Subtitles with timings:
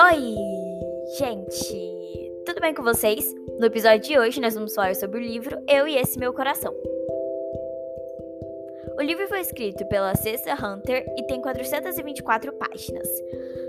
[0.00, 0.34] Oi,
[1.16, 2.32] gente!
[2.44, 3.32] Tudo bem com vocês?
[3.58, 6.74] No episódio de hoje nós vamos falar sobre o livro Eu e Esse Meu Coração.
[8.98, 13.08] O livro foi escrito pela Cessa Hunter e tem 424 páginas.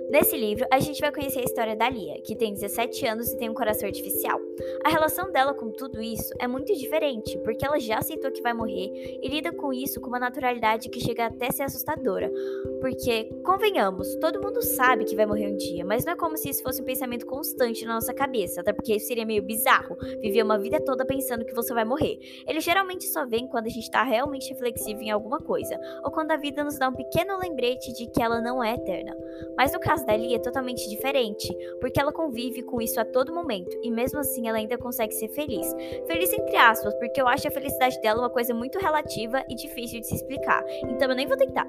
[0.09, 3.37] Nesse livro, a gente vai conhecer a história da Lia, que tem 17 anos e
[3.37, 4.39] tem um coração artificial.
[4.83, 8.53] A relação dela com tudo isso é muito diferente, porque ela já aceitou que vai
[8.53, 12.31] morrer e lida com isso com uma naturalidade que chega até a ser assustadora.
[12.79, 16.49] Porque, convenhamos, todo mundo sabe que vai morrer um dia, mas não é como se
[16.49, 20.43] isso fosse um pensamento constante na nossa cabeça, até porque isso seria meio bizarro, viver
[20.43, 22.19] uma vida toda pensando que você vai morrer.
[22.47, 26.31] Ele geralmente só vem quando a gente está realmente reflexivo em alguma coisa, ou quando
[26.31, 29.15] a vida nos dá um pequeno lembrete de que ela não é eterna.
[29.57, 33.33] Mas no caso da Lia é totalmente diferente, porque ela convive com isso a todo
[33.33, 35.73] momento e mesmo assim ela ainda consegue ser feliz.
[36.07, 40.01] Feliz entre aspas, porque eu acho a felicidade dela uma coisa muito relativa e difícil
[40.01, 41.67] de se explicar, então eu nem vou tentar.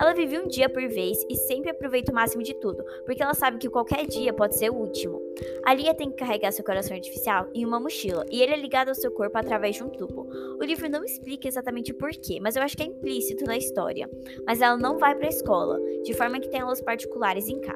[0.00, 3.34] Ela vive um dia por vez e sempre aproveita o máximo de tudo, porque ela
[3.34, 5.20] sabe que qualquer dia pode ser o último.
[5.64, 8.88] A Lia tem que carregar seu coração artificial em uma mochila e ele é ligado
[8.88, 10.26] ao seu corpo através de um tubo.
[10.58, 14.08] O livro não explica exatamente porquê, mas eu acho que é implícito na história.
[14.46, 17.67] Mas ela não vai para a escola, de forma que tem aulas particulares em casa.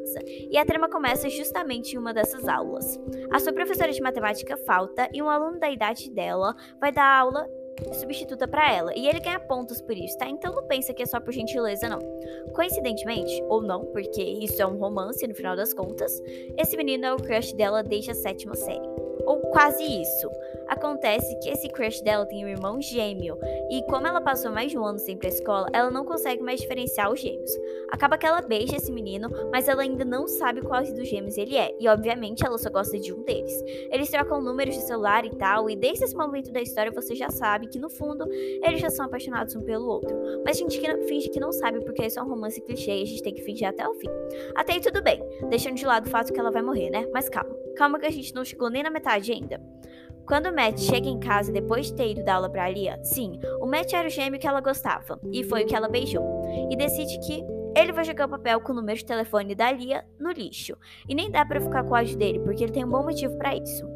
[0.51, 2.99] E a trama começa justamente em uma dessas aulas.
[3.31, 7.47] A sua professora de matemática falta e um aluno da idade dela vai dar aula
[7.93, 10.29] substituta para ela, e ele ganha pontos por isso, tá?
[10.29, 11.99] Então não pensa que é só por gentileza, não.
[12.55, 16.13] Coincidentemente, ou não, porque isso é um romance no final das contas,
[16.57, 19.02] esse menino é o crush dela desde a sétima série.
[19.27, 20.31] Ou quase isso.
[20.69, 23.37] Acontece que esse crush dela tem um irmão gêmeo,
[23.69, 26.43] e como ela passou mais de um ano sem ir pra escola, ela não consegue
[26.43, 27.51] mais diferenciar os gêmeos.
[27.91, 31.57] Acaba que ela beija esse menino, mas ela ainda não sabe qual dos gêmeos ele
[31.57, 33.53] é, e obviamente ela só gosta de um deles.
[33.91, 37.29] Eles trocam números de celular e tal, e desde esse momento da história você já
[37.31, 38.27] sabe que no fundo
[38.65, 40.17] eles já são apaixonados um pelo outro.
[40.45, 43.07] Mas a gente finge que não sabe porque isso é um romance clichê e a
[43.07, 44.09] gente tem que fingir até o fim.
[44.55, 47.07] Até aí tudo bem, deixando de lado o fato que ela vai morrer, né?
[47.13, 49.61] Mas calma, calma que a gente não chegou nem na metade ainda.
[50.27, 53.67] Quando Matt chega em casa depois de ter ido dar aula pra Lia, sim, o
[53.67, 56.43] Matt era o gêmeo que ela gostava, e foi o que ela beijou.
[56.71, 57.43] E decide que
[57.77, 60.77] ele vai jogar o papel com o número de telefone da Lia no lixo.
[61.09, 63.37] E nem dá para ficar com o ódio dele, porque ele tem um bom motivo
[63.37, 63.92] para isso.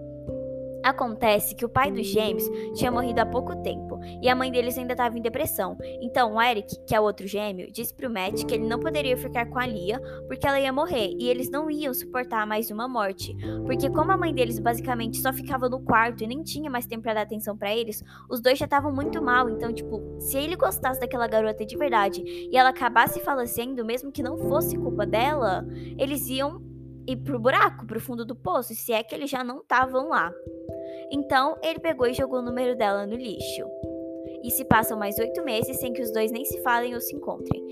[0.87, 4.79] Acontece que o pai dos gêmeos tinha morrido há pouco tempo e a mãe deles
[4.79, 5.77] ainda estava em depressão.
[6.01, 9.17] Então o Eric, que é o outro gêmeo, disse pro Matt que ele não poderia
[9.17, 12.87] ficar com a Lia porque ela ia morrer e eles não iam suportar mais uma
[12.87, 13.37] morte.
[13.65, 17.03] Porque como a mãe deles basicamente só ficava no quarto e nem tinha mais tempo
[17.03, 19.51] para dar atenção para eles, os dois já estavam muito mal.
[19.51, 24.23] Então, tipo, se ele gostasse daquela garota de verdade e ela acabasse falecendo, mesmo que
[24.23, 25.67] não fosse culpa dela,
[25.99, 26.63] eles iam
[27.09, 30.33] ir pro buraco, pro fundo do poço, se é que eles já não estavam lá.
[31.11, 33.65] Então ele pegou e jogou o número dela no lixo.
[34.43, 37.15] E se passam mais oito meses sem que os dois nem se falem ou se
[37.15, 37.63] encontrem.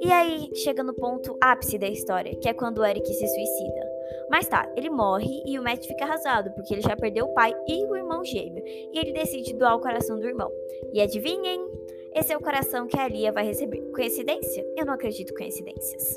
[0.00, 3.90] E aí chega no ponto ápice da história, que é quando o Eric se suicida.
[4.30, 7.54] Mas tá, ele morre e o Matt fica arrasado, porque ele já perdeu o pai
[7.66, 8.62] e o irmão gêmeo.
[8.66, 10.50] E ele decide doar o coração do irmão.
[10.92, 11.60] E adivinhem?
[12.14, 13.80] Esse é o coração que a Lia vai receber.
[13.92, 14.64] Coincidência?
[14.76, 16.16] Eu não acredito em coincidências.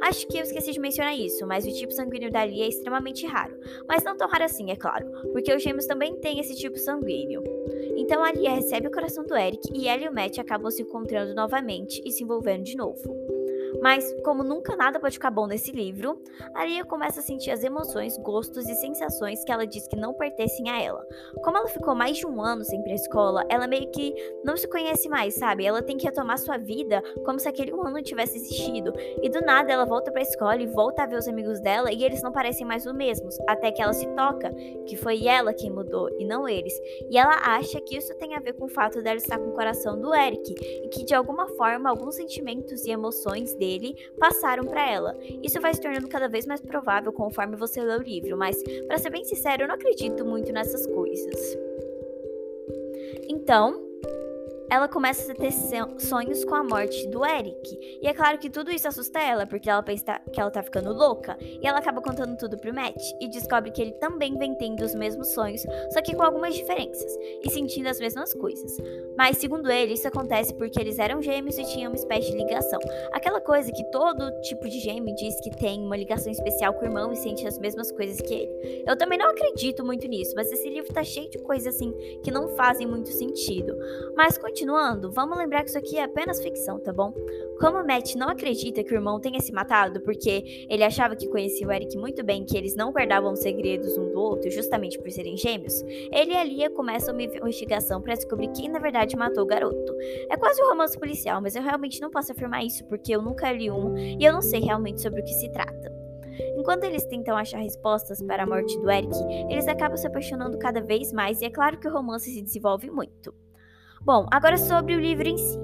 [0.00, 3.26] Acho que eu esqueci de mencionar isso, mas o tipo sanguíneo da Lia é extremamente
[3.26, 3.58] raro.
[3.88, 7.42] Mas não tão raro assim, é claro, porque os gêmeos também têm esse tipo sanguíneo.
[7.96, 10.82] Então a Lia recebe o coração do Eric e ela e o Matt acabam se
[10.82, 13.02] encontrando novamente e se envolvendo de novo.
[13.82, 16.22] Mas, como nunca nada pode ficar bom nesse livro,
[16.54, 20.14] a Lia começa a sentir as emoções, gostos e sensações que ela diz que não
[20.14, 21.06] pertencem a ela.
[21.42, 24.14] Como ela ficou mais de um ano sem ir pra escola, ela meio que
[24.44, 25.64] não se conhece mais, sabe?
[25.64, 28.92] Ela tem que retomar sua vida como se aquele um ano tivesse existido.
[29.22, 32.04] E do nada ela volta pra escola e volta a ver os amigos dela e
[32.04, 33.36] eles não parecem mais os mesmos.
[33.46, 34.52] Até que ela se toca
[34.86, 36.72] que foi ela quem mudou e não eles.
[37.10, 39.54] E ela acha que isso tem a ver com o fato dela estar com o
[39.54, 44.64] coração do Eric e que de alguma forma alguns sentimentos e emoções dele dele passaram
[44.64, 45.16] para ela.
[45.42, 48.98] Isso vai se tornando cada vez mais provável conforme você lê o livro, mas, para
[48.98, 51.58] ser bem sincero, eu não acredito muito nessas coisas.
[53.28, 53.80] Então,
[54.70, 55.52] ela começa a ter
[55.98, 57.98] sonhos com a morte do Eric.
[58.02, 60.92] E é claro que tudo isso assusta ela, porque ela pensa que ela tá ficando
[60.92, 61.36] louca.
[61.40, 64.94] E ela acaba contando tudo pro Matt e descobre que ele também vem tendo os
[64.94, 68.76] mesmos sonhos, só que com algumas diferenças, e sentindo as mesmas coisas.
[69.16, 72.80] Mas, segundo ele, isso acontece porque eles eram gêmeos e tinham uma espécie de ligação.
[73.12, 76.84] Aquela coisa que todo tipo de gêmeo diz que tem uma ligação especial com o
[76.84, 78.84] irmão e sente as mesmas coisas que ele.
[78.86, 82.30] Eu também não acredito muito nisso, mas esse livro tá cheio de coisas assim que
[82.30, 83.76] não fazem muito sentido.
[84.16, 87.12] Mas continuando, vamos lembrar que isso aqui é apenas ficção, tá bom?
[87.58, 91.66] Como Matt não acredita que o irmão tenha se matado porque ele achava que conhecia
[91.66, 95.36] o Eric muito bem, que eles não guardavam segredos um do outro justamente por serem
[95.36, 99.46] gêmeos, ele e a Lia começam uma investigação para descobrir quem na verdade matou o
[99.46, 99.92] garoto.
[100.30, 103.50] É quase um romance policial, mas eu realmente não posso afirmar isso porque eu nunca
[103.50, 105.92] li um e eu não sei realmente sobre o que se trata.
[106.56, 109.16] Enquanto eles tentam achar respostas para a morte do Eric,
[109.50, 112.88] eles acabam se apaixonando cada vez mais e é claro que o romance se desenvolve
[112.88, 113.34] muito.
[114.04, 115.58] Bom, agora sobre o livro em si.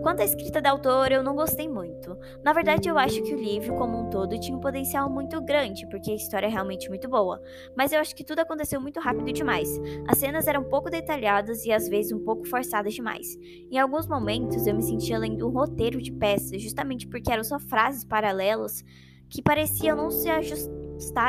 [0.00, 2.16] Quanto à escrita da autora, eu não gostei muito.
[2.40, 5.88] Na verdade, eu acho que o livro, como um todo, tinha um potencial muito grande,
[5.88, 7.42] porque a história é realmente muito boa.
[7.76, 9.68] Mas eu acho que tudo aconteceu muito rápido demais.
[10.06, 13.36] As cenas eram pouco detalhadas e às vezes um pouco forçadas demais.
[13.68, 17.58] Em alguns momentos, eu me sentia lendo um roteiro de peças, justamente porque eram só
[17.58, 18.84] frases paralelas
[19.28, 20.79] que pareciam não se ajustar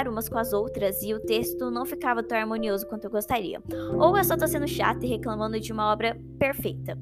[0.08, 3.62] umas com as outras e o texto não ficava tão harmonioso quanto eu gostaria.
[3.98, 6.98] Ou eu só tô sendo chata e reclamando de uma obra perfeita.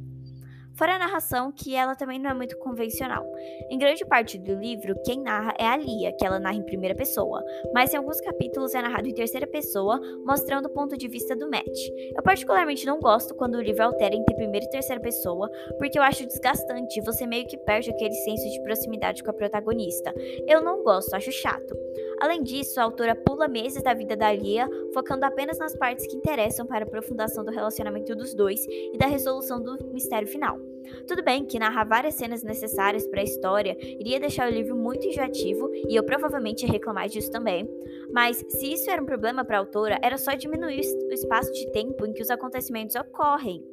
[0.79, 3.29] Fora a narração, que ela também não é muito convencional.
[3.69, 6.95] Em grande parte do livro, quem narra é a Lia, que ela narra em primeira
[6.95, 7.43] pessoa,
[7.73, 11.49] mas em alguns capítulos é narrado em terceira pessoa, mostrando o ponto de vista do
[11.49, 11.67] Matt.
[12.15, 16.03] Eu particularmente não gosto quando o livro altera entre primeira e terceira pessoa, porque eu
[16.03, 20.13] acho desgastante, você meio que perde aquele senso de proximidade com a protagonista.
[20.47, 21.75] Eu não gosto, acho chato.
[22.19, 26.17] Além disso, a autora pula meses da vida da Lia, focando apenas nas partes que
[26.17, 30.59] interessam para a aprofundação do relacionamento dos dois e da resolução do mistério final.
[31.07, 35.07] Tudo bem que narrar várias cenas necessárias para a história iria deixar o livro muito
[35.07, 37.69] enjoativo e eu provavelmente ia reclamar disso também,
[38.11, 41.71] mas se isso era um problema para a autora, era só diminuir o espaço de
[41.71, 43.63] tempo em que os acontecimentos ocorrem.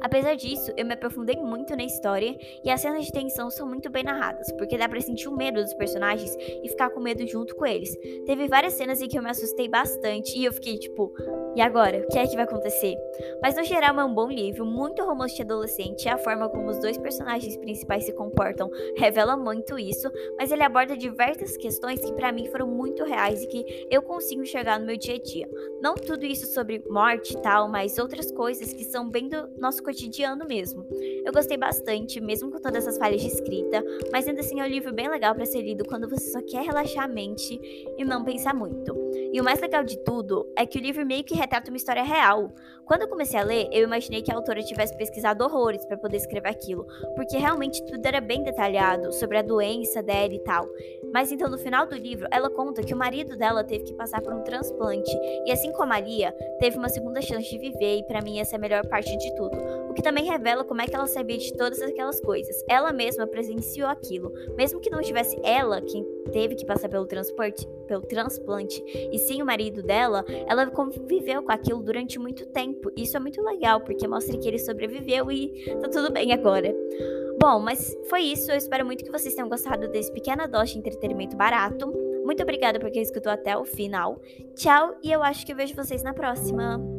[0.00, 3.90] Apesar disso, eu me aprofundei muito na história e as cenas de tensão são muito
[3.90, 7.54] bem narradas, porque dá pra sentir o medo dos personagens e ficar com medo junto
[7.56, 7.96] com eles.
[8.26, 11.12] Teve várias cenas em que eu me assustei bastante e eu fiquei tipo,
[11.58, 11.98] e agora?
[11.98, 12.96] O que é que vai acontecer?
[13.42, 16.70] Mas no geral é um bom livro, muito romance de adolescente e a forma como
[16.70, 20.08] os dois personagens principais se comportam revela muito isso,
[20.38, 24.42] mas ele aborda diversas questões que para mim foram muito reais e que eu consigo
[24.42, 25.50] enxergar no meu dia a dia.
[25.82, 29.82] Não tudo isso sobre morte e tal, mas outras coisas que são bem do nosso
[29.82, 30.86] cotidiano mesmo.
[31.28, 34.66] Eu gostei bastante, mesmo com todas essas falhas de escrita, mas ainda assim é um
[34.66, 37.60] livro bem legal para ser lido quando você só quer relaxar a mente
[37.98, 38.96] e não pensar muito.
[39.30, 42.02] E o mais legal de tudo é que o livro meio que retrata uma história
[42.02, 42.50] real.
[42.86, 46.16] Quando eu comecei a ler, eu imaginei que a autora tivesse pesquisado horrores para poder
[46.16, 50.66] escrever aquilo, porque realmente tudo era bem detalhado sobre a doença dela e tal.
[51.12, 54.22] Mas então no final do livro, ela conta que o marido dela teve que passar
[54.22, 55.10] por um transplante
[55.44, 58.56] e assim como a Lia, teve uma segunda chance de viver e para mim essa
[58.56, 59.58] é a melhor parte de tudo.
[59.90, 62.64] O que também revela como é que ela sabia de todas aquelas coisas.
[62.68, 67.66] Ela mesma presenciou aquilo, mesmo que não tivesse ela quem teve que passar pelo transporte,
[67.86, 68.82] pelo transplante,
[69.12, 72.90] e sim o marido dela, ela conviveu com aquilo durante muito tempo.
[72.96, 76.74] Isso é muito legal, porque mostra que ele sobreviveu e tá tudo bem agora.
[77.40, 78.50] Bom, mas foi isso.
[78.50, 81.92] Eu espero muito que vocês tenham gostado desse pequena dose de entretenimento barato.
[82.24, 84.20] Muito obrigada por quem escutou até o final.
[84.56, 86.97] Tchau, e eu acho que eu vejo vocês na próxima.